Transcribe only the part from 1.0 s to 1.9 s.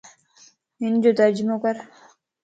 جو ترجمو ڪر